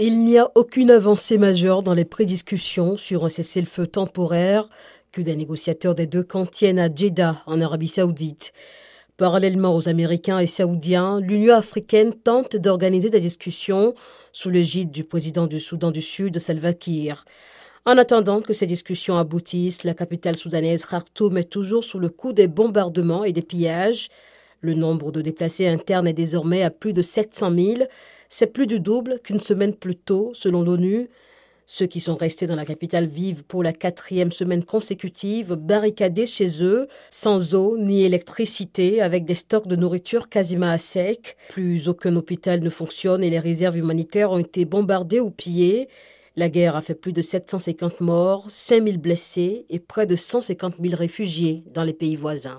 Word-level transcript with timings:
Il 0.00 0.22
n'y 0.22 0.38
a 0.38 0.48
aucune 0.54 0.92
avancée 0.92 1.38
majeure 1.38 1.82
dans 1.82 1.92
les 1.92 2.04
prédiscussions 2.04 2.96
sur 2.96 3.24
un 3.24 3.28
cessez-le-feu 3.28 3.88
temporaire 3.88 4.68
que 5.10 5.20
des 5.20 5.34
négociateurs 5.34 5.96
des 5.96 6.06
deux 6.06 6.22
camps 6.22 6.46
tiennent 6.46 6.78
à 6.78 6.88
Jeddah, 6.88 7.42
en 7.46 7.60
Arabie 7.60 7.88
saoudite. 7.88 8.52
Parallèlement 9.16 9.74
aux 9.74 9.88
Américains 9.88 10.38
et 10.38 10.46
Saoudiens, 10.46 11.18
l'Union 11.18 11.52
africaine 11.52 12.12
tente 12.12 12.54
d'organiser 12.54 13.10
des 13.10 13.18
discussions 13.18 13.92
sous 14.32 14.50
l'égide 14.50 14.92
du 14.92 15.02
président 15.02 15.48
du 15.48 15.58
Soudan 15.58 15.90
du 15.90 16.00
Sud, 16.00 16.38
Salva 16.38 16.74
Kiir. 16.74 17.24
En 17.84 17.98
attendant 17.98 18.40
que 18.40 18.52
ces 18.52 18.68
discussions 18.68 19.18
aboutissent, 19.18 19.82
la 19.82 19.94
capitale 19.94 20.36
soudanaise 20.36 20.86
Khartoum 20.86 21.38
est 21.38 21.50
toujours 21.50 21.82
sous 21.82 21.98
le 21.98 22.08
coup 22.08 22.32
des 22.32 22.46
bombardements 22.46 23.24
et 23.24 23.32
des 23.32 23.42
pillages. 23.42 24.10
Le 24.60 24.74
nombre 24.74 25.10
de 25.10 25.22
déplacés 25.22 25.66
internes 25.66 26.06
est 26.06 26.12
désormais 26.12 26.62
à 26.62 26.70
plus 26.70 26.92
de 26.92 27.02
700 27.02 27.52
000 27.52 27.74
c'est 28.28 28.52
plus 28.52 28.66
du 28.66 28.80
double 28.80 29.20
qu'une 29.22 29.40
semaine 29.40 29.74
plus 29.74 29.96
tôt, 29.96 30.32
selon 30.34 30.62
l'ONU. 30.62 31.08
Ceux 31.70 31.86
qui 31.86 32.00
sont 32.00 32.16
restés 32.16 32.46
dans 32.46 32.56
la 32.56 32.64
capitale 32.64 33.04
vivent 33.04 33.44
pour 33.44 33.62
la 33.62 33.74
quatrième 33.74 34.32
semaine 34.32 34.64
consécutive 34.64 35.52
barricadés 35.52 36.24
chez 36.24 36.64
eux, 36.64 36.88
sans 37.10 37.54
eau 37.54 37.76
ni 37.76 38.04
électricité, 38.04 39.02
avec 39.02 39.26
des 39.26 39.34
stocks 39.34 39.66
de 39.66 39.76
nourriture 39.76 40.30
quasiment 40.30 40.70
à 40.70 40.78
sec. 40.78 41.36
Plus 41.50 41.90
aucun 41.90 42.16
hôpital 42.16 42.60
ne 42.60 42.70
fonctionne 42.70 43.22
et 43.22 43.28
les 43.28 43.38
réserves 43.38 43.76
humanitaires 43.76 44.30
ont 44.30 44.38
été 44.38 44.64
bombardées 44.64 45.20
ou 45.20 45.30
pillées. 45.30 45.88
La 46.36 46.48
guerre 46.48 46.74
a 46.74 46.80
fait 46.80 46.94
plus 46.94 47.12
de 47.12 47.20
750 47.20 48.00
morts, 48.00 48.46
5000 48.48 48.96
blessés 48.96 49.66
et 49.68 49.78
près 49.78 50.06
de 50.06 50.16
150 50.16 50.76
000 50.80 50.96
réfugiés 50.96 51.64
dans 51.74 51.82
les 51.82 51.92
pays 51.92 52.16
voisins. 52.16 52.56